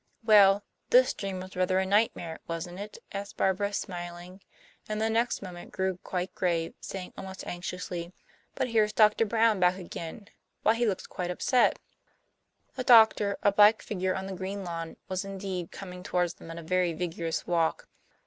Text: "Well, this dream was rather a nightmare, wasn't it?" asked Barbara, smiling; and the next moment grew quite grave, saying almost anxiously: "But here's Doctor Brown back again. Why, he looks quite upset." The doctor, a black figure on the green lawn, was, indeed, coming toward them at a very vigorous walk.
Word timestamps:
"Well, 0.23 0.63
this 0.89 1.13
dream 1.13 1.41
was 1.41 1.55
rather 1.55 1.77
a 1.77 1.85
nightmare, 1.85 2.39
wasn't 2.47 2.79
it?" 2.79 2.97
asked 3.11 3.37
Barbara, 3.37 3.71
smiling; 3.71 4.41
and 4.89 4.99
the 4.99 5.11
next 5.11 5.43
moment 5.43 5.71
grew 5.71 5.97
quite 6.03 6.33
grave, 6.33 6.73
saying 6.79 7.13
almost 7.15 7.45
anxiously: 7.45 8.11
"But 8.55 8.69
here's 8.69 8.93
Doctor 8.93 9.25
Brown 9.25 9.59
back 9.59 9.77
again. 9.77 10.29
Why, 10.63 10.73
he 10.73 10.87
looks 10.87 11.05
quite 11.05 11.29
upset." 11.29 11.77
The 12.75 12.83
doctor, 12.83 13.37
a 13.43 13.51
black 13.51 13.83
figure 13.83 14.15
on 14.15 14.25
the 14.25 14.33
green 14.33 14.63
lawn, 14.63 14.97
was, 15.07 15.23
indeed, 15.23 15.71
coming 15.71 16.01
toward 16.01 16.31
them 16.31 16.49
at 16.49 16.57
a 16.57 16.63
very 16.63 16.93
vigorous 16.93 17.45
walk. 17.45 17.87